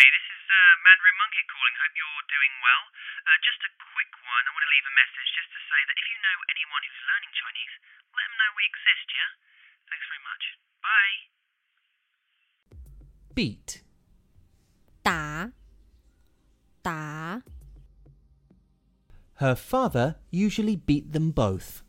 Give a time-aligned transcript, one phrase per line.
[0.00, 0.12] Julie.
[0.16, 1.74] This is uh, Mandarin Monkey calling.
[1.76, 2.84] Hope you're doing well.
[3.28, 4.42] Uh, just a quick one.
[4.46, 7.02] I want to leave a message just to say that if you know anyone who's
[7.04, 7.74] learning Chinese,
[8.16, 9.30] let them know we exist, yeah?
[9.90, 10.42] Thanks very much.
[10.80, 11.36] Bye.
[13.36, 13.82] beat,
[15.02, 15.52] 打
[16.82, 17.42] 打
[19.34, 21.82] her father usually beat them both.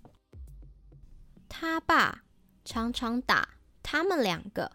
[1.48, 2.24] 他爸
[2.66, 3.48] 常常打
[3.82, 4.74] 他们两个。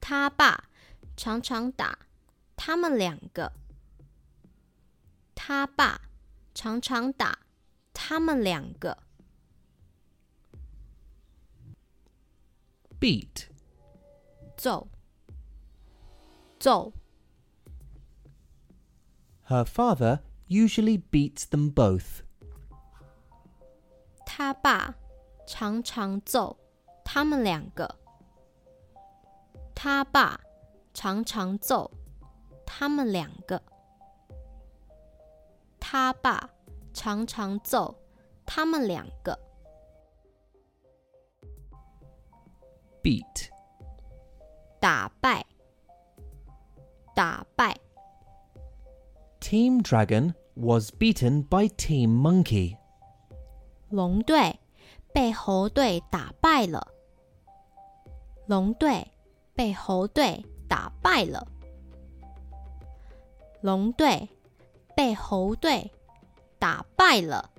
[0.00, 0.64] 他爸
[1.19, 1.99] 常常打
[2.55, 3.51] 他们两个。
[5.35, 5.99] 他爸
[6.55, 7.37] 常常打
[7.91, 8.97] 他们两个。
[13.01, 13.49] beat,
[14.55, 14.87] 揍
[16.57, 16.93] 揍
[19.49, 22.23] her father usually beats them both.
[24.25, 24.95] 他爸
[25.45, 26.57] 常常揍
[27.03, 27.99] 他们两个。
[29.75, 30.39] 他爸
[31.01, 31.89] 常常揍
[32.65, 33.61] 他们两个。
[35.79, 36.49] 他爸
[36.93, 37.95] 常常揍
[38.45, 39.39] 他们两个。
[43.01, 43.47] beat,
[44.81, 45.45] 打败，
[47.15, 47.77] 打败。
[49.39, 52.75] Team Dragon was beaten by Team Monkey.
[53.89, 54.59] 龙队
[55.13, 56.85] 被猴队打败了。
[58.47, 59.09] 龙队
[59.55, 61.45] 被猴队打败了。
[63.61, 64.29] 龙队
[64.95, 65.91] 被猴队
[66.57, 67.49] 打败了。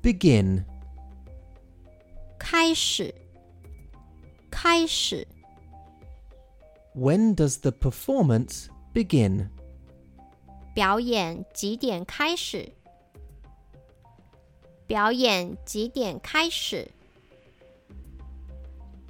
[0.00, 0.62] begin,
[2.38, 3.12] 开始，
[4.50, 5.26] 开始
[6.94, 9.48] ，when does the performance begin?
[10.74, 12.70] 表演几点开始？
[14.86, 16.90] 表演几点开始？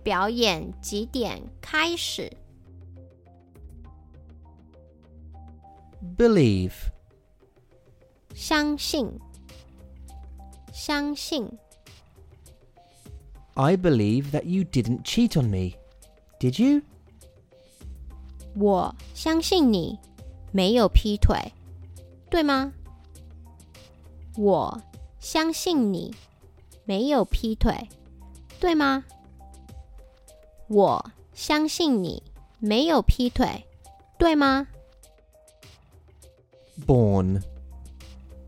[0.03, 2.31] 表演几点开始？
[6.17, 6.73] believe,
[8.33, 9.19] 相信，
[10.73, 11.49] 相信，
[13.55, 15.75] I believe that you didn't cheat on me.
[16.39, 16.81] Did you?
[18.55, 19.99] 我相信你
[20.51, 21.53] 没有劈腿，
[22.29, 22.73] 对吗？
[24.37, 24.81] 我
[25.19, 26.15] 相信你
[26.85, 27.89] 没有劈腿，
[28.59, 29.03] 对吗？
[30.68, 32.22] 我相信你
[32.58, 33.66] 没有劈腿，
[34.18, 34.66] 对吗
[36.86, 37.42] ？born,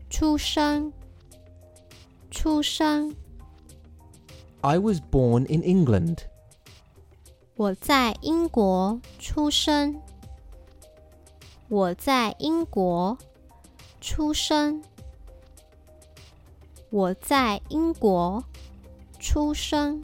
[0.09, 0.91] 出生，
[2.31, 3.15] 出生
[4.61, 6.19] ，I was born in England.
[7.55, 10.01] 我在英国出生。
[11.69, 13.17] 我在英国
[13.99, 14.83] 出生。
[16.89, 18.43] 我在英国
[19.19, 20.03] 出生。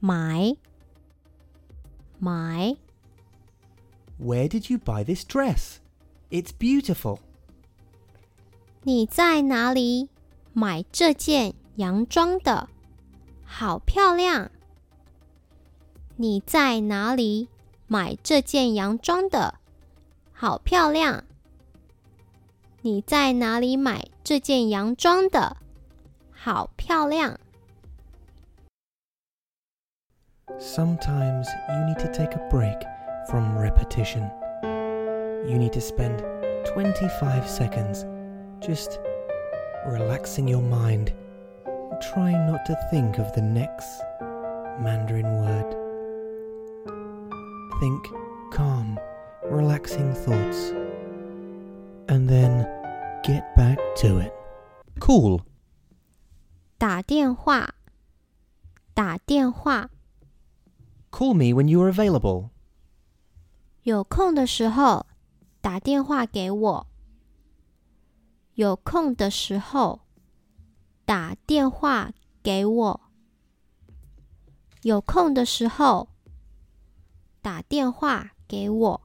[0.00, 0.56] 买，
[2.18, 2.76] 买，
[4.18, 5.76] where did you buy this dress?
[6.30, 7.18] It's beautiful.
[8.82, 10.08] 你在哪里
[10.52, 12.68] 买这件洋装的？
[13.44, 14.50] 好漂亮！
[16.16, 17.48] 你在哪里
[17.86, 19.58] 买这件洋装的？
[20.32, 21.24] 好漂亮！
[22.82, 25.56] 你在哪里买这件洋装的？
[26.30, 27.38] 好漂亮！
[30.58, 32.76] Sometimes you need to take a break
[33.30, 34.30] from repetition.
[34.62, 36.24] You need to spend
[36.66, 38.04] 25 seconds
[38.60, 38.98] just
[39.86, 41.12] relaxing your mind,
[42.12, 43.86] trying not to think of the next
[44.80, 45.76] Mandarin word.
[47.80, 48.06] Think
[48.52, 48.98] calm,
[49.44, 50.72] relaxing thoughts,
[52.08, 52.66] and then
[53.24, 54.32] get back to it.
[55.00, 55.40] Cool.
[56.78, 57.74] 打电话，
[58.94, 59.90] 打电话，
[61.10, 62.50] Call me when you are available.
[63.84, 65.06] 有空的时候
[65.60, 66.86] 打电话给我。
[68.54, 70.00] 有空的时候
[71.04, 72.12] 打电话
[72.42, 73.00] 给我。
[74.82, 76.08] 有空的时候
[77.42, 79.00] 打电话给我。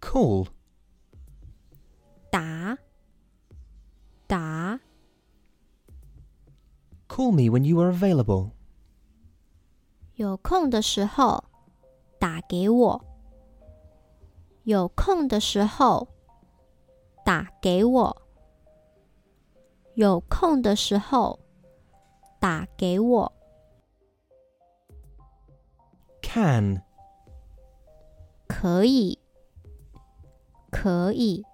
[0.00, 0.48] Call.
[2.30, 2.78] 打
[4.26, 4.80] 打
[7.08, 8.52] Call me when you are available.
[10.22, 11.44] 有空的时候
[12.18, 13.04] 打给我。
[14.64, 16.06] 有空的时候
[17.24, 18.22] 打给我。
[19.94, 21.38] 有空的时候
[22.40, 23.32] 打给我。
[26.22, 26.82] Can.
[28.46, 29.18] 可以，
[30.70, 31.44] 可以。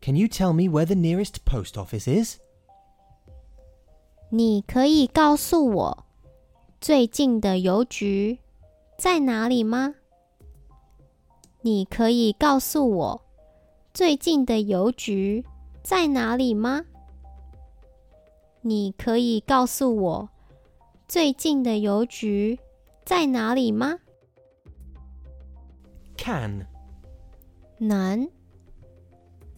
[0.00, 2.38] Can you tell me where the nearest post office is?
[4.30, 6.06] 你可以告诉我
[6.82, 8.38] 最近的邮局
[8.96, 9.94] 在哪里吗？
[11.62, 13.22] 你可以告诉我
[13.92, 15.44] 最近的邮局
[15.82, 16.84] 在哪里吗？
[18.60, 20.28] 你可以告诉我
[21.08, 22.58] 最近的邮局
[23.04, 23.98] 在哪里吗？
[26.16, 26.66] Can.
[27.78, 28.28] 能，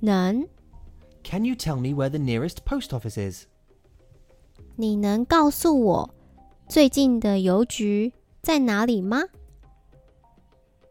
[0.01, 0.47] 能。
[1.23, 3.47] Can you tell me where the nearest post office is?
[4.77, 6.14] 你能告诉我
[6.68, 9.22] 最近的邮局在哪里吗？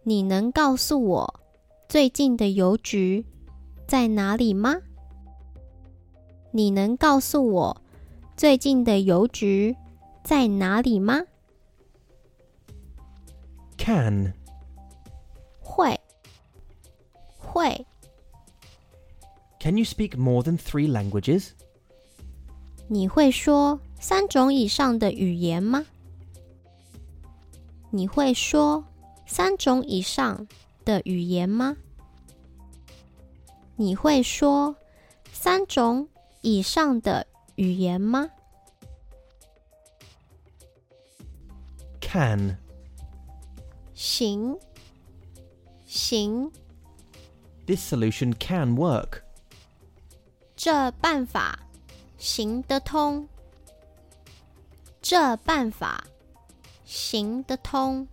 [0.03, 1.41] 你能告诉我
[1.88, 3.25] 最近的邮局
[3.87, 4.76] 在哪里吗？
[6.53, 7.82] 你能告诉我
[8.37, 9.75] 最近的邮局
[10.23, 11.21] 在哪里吗
[13.77, 14.32] ？Can.
[15.61, 15.99] 会，
[17.37, 17.85] 会。
[19.59, 21.49] Can you speak more than three languages?
[22.87, 25.86] 你会说三种以上的语言吗？
[27.92, 28.83] 你会说
[29.25, 30.48] 三种以上
[30.86, 31.75] 的语言吗？
[33.75, 34.75] 你会说
[35.31, 36.07] 三种
[36.42, 37.25] 以上的
[37.56, 38.30] 语言吗？
[42.01, 42.57] Can.
[43.94, 44.57] 行，
[45.86, 46.51] 行，
[47.66, 49.21] This solution can work.
[50.56, 51.60] 这办法
[52.18, 53.27] 行得通。
[55.06, 56.03] 这办法
[56.87, 58.09] 行得通。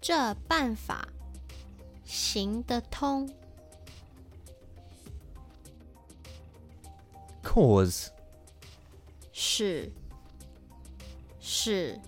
[0.00, 1.08] 这办法
[2.04, 3.32] 行得通。
[7.44, 8.08] Cause.
[9.32, 9.92] 是
[11.38, 12.00] 是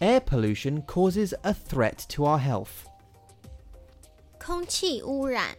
[0.00, 2.84] Air pollution causes a threat to our health.
[4.38, 5.56] 空气污染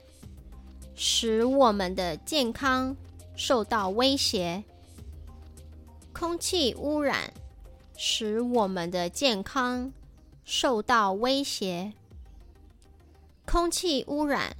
[0.93, 2.95] 使我们的健康
[3.35, 4.63] 受到威胁。
[6.14, 7.32] 空气污染
[7.96, 9.92] 使我们的健康
[10.44, 11.92] 受到威胁。
[13.46, 14.56] 空气污染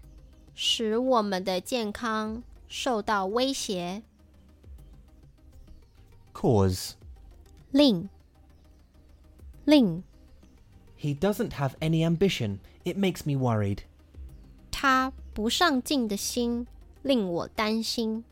[0.54, 4.02] 使我们的健康受到威胁。
[6.32, 6.92] Cause.
[7.70, 8.08] 令，
[9.64, 10.02] 令
[10.98, 12.58] He doesn't have any ambition.
[12.84, 13.80] It makes me worried.
[14.70, 16.66] 他不上进的心
[17.02, 18.24] 令我担心。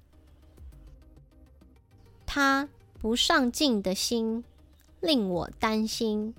[2.26, 2.68] 他
[3.03, 4.45] 不上进的心
[5.01, 6.33] 令我担心。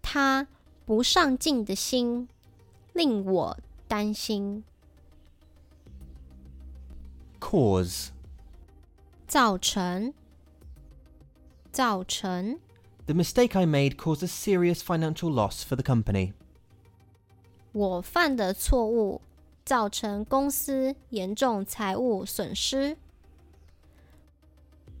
[0.00, 0.46] 他
[0.84, 2.28] 不上进的心
[2.92, 3.58] 令我
[3.88, 4.62] 担心。
[7.40, 8.10] Cause.
[9.26, 10.14] 造成，
[11.72, 12.60] 造成
[13.06, 16.32] The mistake I made caused a serious financial loss for the company.
[17.72, 19.20] 我犯的错误
[19.64, 22.96] 造成公司严重财务损失。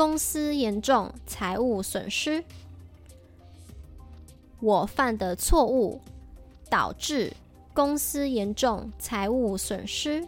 [0.00, 2.44] 公司严重财务损失。
[4.60, 6.00] 我犯的错误
[6.68, 7.32] 导致
[7.74, 10.26] 公司严重财务损失。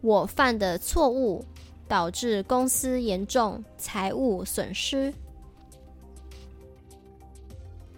[0.00, 1.44] 我犯的错误
[1.88, 5.12] 导致公司严重财务损失。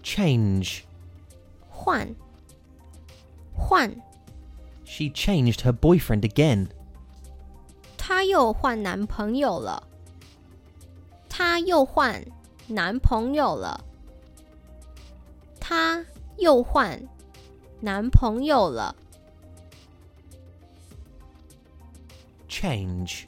[0.02, 0.82] Change.
[1.68, 2.14] 换，
[3.52, 3.94] 换，
[4.84, 6.68] She changed her boyfriend again.
[8.21, 9.81] 她又换男朋友了。
[11.27, 12.23] 她又换
[12.67, 13.83] 男朋友了。
[15.59, 16.05] 他
[16.37, 17.01] 又换
[17.79, 18.95] 男朋友了。
[22.47, 23.23] Change.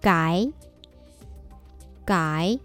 [0.00, 0.50] 改，
[2.06, 2.58] 改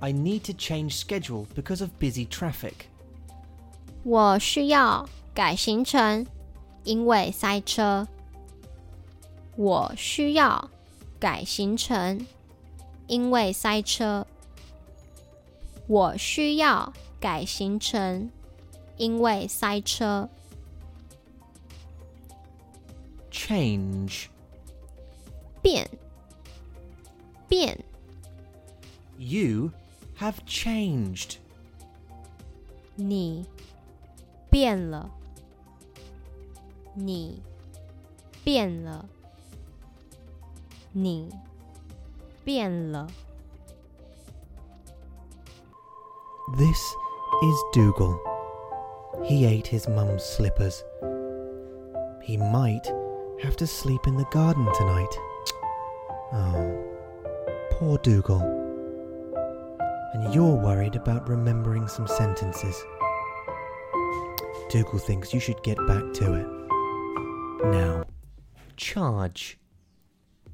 [0.00, 2.74] ，I need to change schedule because of busy traffic.
[4.02, 6.26] 我需要改行程，
[6.82, 8.08] 因为塞车。
[9.60, 10.70] 我需要
[11.18, 12.26] 改行程，
[13.06, 14.26] 因为塞车。
[15.86, 16.90] 我需要
[17.20, 18.30] 改行程，
[18.96, 20.30] 因为塞车。
[23.30, 24.28] Change.
[25.60, 25.90] 变，
[27.46, 27.84] 变
[29.18, 29.72] ，You
[30.18, 31.34] have changed.
[32.94, 33.44] 你
[34.48, 35.10] 变了，
[36.94, 37.42] 你
[38.42, 39.06] 变了，
[40.91, 41.29] 你
[42.43, 43.07] 变了。
[46.57, 46.79] This
[47.43, 48.19] is Dougal.
[49.23, 50.83] He ate his mum's slippers.
[52.21, 52.85] He might
[53.41, 55.19] have to sleep in the garden tonight.
[56.33, 56.83] Oh,
[57.71, 58.41] poor Dougal.
[60.13, 62.75] And you're worried about remembering some sentences.
[64.69, 66.47] Dougal thinks you should get back to it.
[67.65, 68.05] Now,
[68.77, 69.57] charge.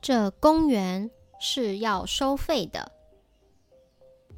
[0.00, 2.90] 这公园是要收费的。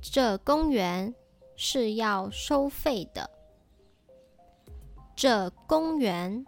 [0.03, 1.15] 这公园
[1.57, 3.31] 是要收费的。
[5.15, 6.45] 这公园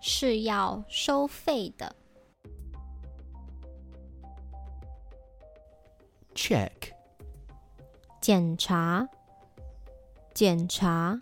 [0.00, 1.94] 是要收费的。
[6.34, 6.70] Check.
[8.20, 9.08] 检查，
[10.32, 11.20] 检查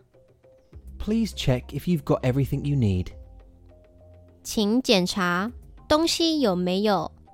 [0.99, 3.07] ，Please check if you've got everything you need.
[4.43, 5.51] 请检查
[5.89, 7.11] 东西有没有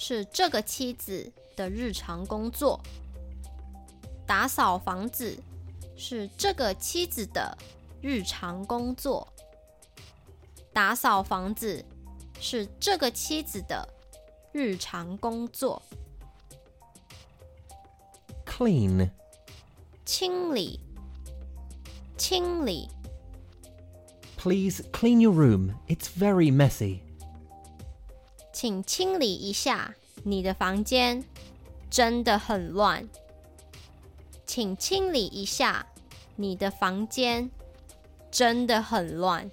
[0.00, 2.80] 是这个妻子的日常工作。
[4.26, 5.38] 打扫房子
[5.96, 7.56] 是这个妻子的
[8.00, 9.26] 日常工作。
[10.72, 11.84] 打扫房子
[12.40, 13.88] 是这个妻子的
[14.52, 15.80] 日常工作。
[18.44, 19.10] Clean.
[20.04, 20.80] 清理，
[22.16, 22.88] 清理，
[24.36, 25.74] Please clean your room.
[25.88, 27.00] It's very messy.
[28.60, 29.94] 请清理一下
[30.24, 31.24] 你的房间，
[31.90, 33.08] 真的很乱。
[34.46, 35.86] 请清理一下
[36.36, 37.50] 你的房间，
[38.30, 39.50] 真的很乱。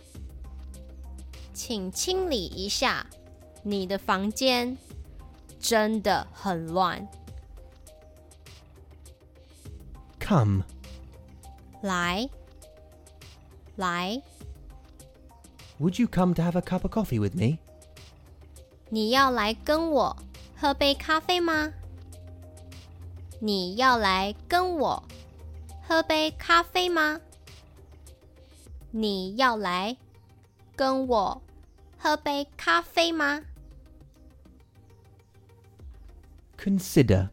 [1.53, 3.05] 请清理一下
[3.63, 4.77] 你的房间，
[5.59, 7.07] 真的很乱。
[10.19, 10.63] Come.
[11.81, 12.29] 来，
[13.75, 14.21] 来，
[15.79, 17.59] Would you come to have a cup of coffee with me?
[18.90, 20.16] 你要来跟我
[20.56, 21.72] 喝杯咖啡吗？
[23.40, 25.02] 你要来跟我
[25.86, 27.20] 喝杯咖啡吗？
[28.90, 29.96] 你要来
[30.74, 31.42] 跟我
[31.98, 33.42] 喝杯咖啡吗
[36.58, 37.28] ？Consider.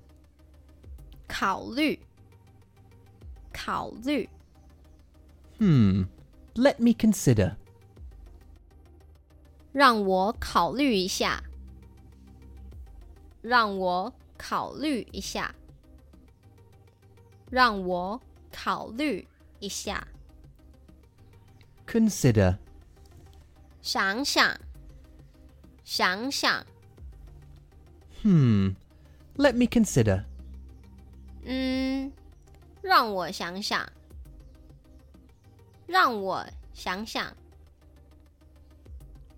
[1.28, 2.00] 考虑，
[3.52, 4.30] 考虑
[5.58, 6.06] ，Hmm.
[6.54, 7.56] Let me consider.
[9.76, 11.44] 让我考虑一下，
[13.42, 15.54] 让我考虑一下，
[17.52, 18.22] 让我
[18.54, 19.28] 考虑
[19.60, 20.08] 一下。
[21.86, 22.58] Consider.
[23.82, 24.58] 想想，
[25.84, 26.66] 想想
[28.24, 28.76] ，Hmm.
[29.36, 30.24] Let me consider.
[31.44, 32.14] 嗯，
[32.82, 33.92] 让我想想，
[35.86, 37.36] 让我想想，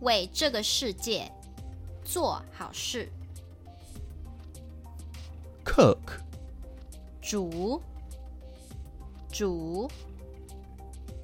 [0.00, 1.30] 为这个世界
[2.04, 3.10] 做好事。
[5.64, 5.98] Cook.
[7.20, 7.82] 煮，
[9.30, 9.90] 煮。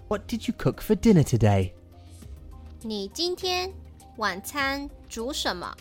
[0.08, 1.72] What did you cook for dinner today?
[2.82, 3.72] 你今天
[4.18, 5.74] 晚餐煮什么？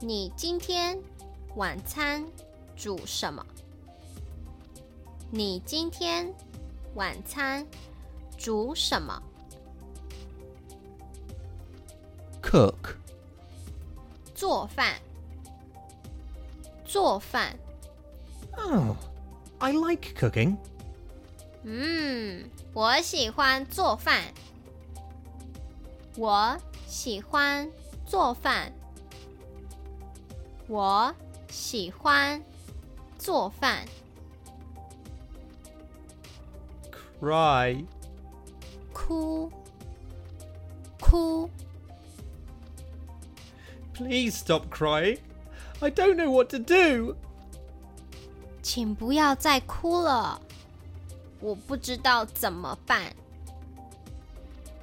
[0.00, 0.98] 你今天
[1.56, 2.24] 晚餐
[2.74, 3.44] 煮什么？
[5.30, 6.32] 你今天
[6.94, 7.66] 晚餐
[8.38, 9.22] 煮什么？
[12.47, 12.95] Cook.
[14.35, 14.95] 做饭，
[16.85, 17.57] 做饭。
[18.57, 18.95] Oh,
[19.59, 20.57] I like cooking.
[21.63, 24.33] 嗯，我喜欢做饭。
[26.17, 27.71] 我喜欢
[28.05, 28.71] 做饭。
[30.67, 31.13] 我
[31.49, 32.43] 喜欢
[33.17, 33.85] 做饭。
[37.19, 37.85] Cry.
[38.91, 39.51] 哭，
[40.99, 41.49] 哭。
[43.97, 45.19] Please stop crying.
[45.81, 47.15] I don't know what to do.
[48.61, 50.39] 请不要再哭了，
[51.39, 53.13] 我不知道怎么办。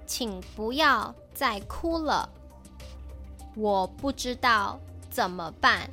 [0.07, 2.29] 请不要再哭了，
[3.55, 4.79] 我不知道
[5.11, 5.91] 怎么办。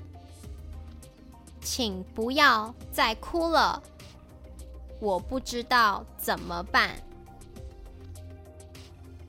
[1.61, 3.81] 请不要再哭了，
[4.99, 7.01] 我不知道怎么办。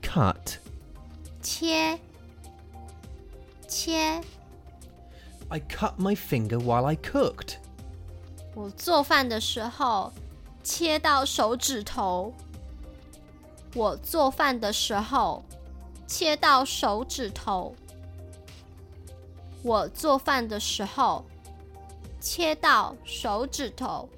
[0.01, 0.57] Cut.
[1.41, 1.99] 切，
[3.73, 4.21] 切。
[5.49, 7.57] I cut my finger while I cooked.
[8.55, 10.11] 我做饭的时候
[10.63, 12.33] 切到手指头。
[13.75, 15.43] 我做饭的时候
[16.07, 17.75] 切到手指头。
[19.61, 21.25] 我做饭的时候
[22.19, 24.09] 切到手指头。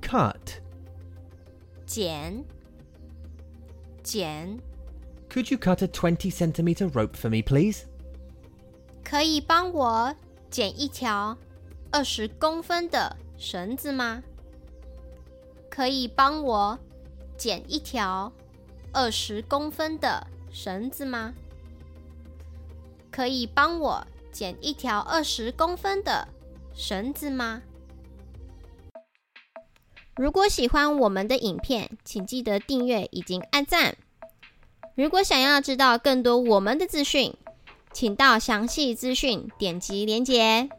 [0.00, 0.60] Cut.
[1.86, 2.44] 剪，
[4.02, 4.58] 剪，
[5.29, 7.83] Could you cut a 20 centimeter rope for me, please?
[9.03, 10.15] 可以帮我
[10.49, 11.37] 剪一条
[11.91, 14.23] 二十公分的绳子吗？
[15.69, 16.79] 可以帮我
[17.37, 18.31] 剪一条
[18.91, 21.33] 二十公分的绳子吗？
[23.11, 26.27] 可以帮我剪一条二十公分的
[26.73, 27.61] 绳子吗？
[30.15, 33.95] 如果喜欢我们的影片，请记得订阅以及按赞。
[34.97, 37.35] 如果想要知道更多我们的资讯，
[37.93, 40.69] 请到详细资讯点击连结。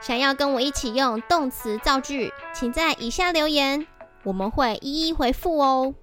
[0.00, 3.86] 想要跟我一起用动词造句，请在以下留言，
[4.22, 5.94] 我们会一一回复哦。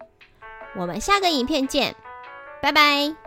[0.75, 1.95] 我们下个影片见，
[2.61, 3.17] 拜拜。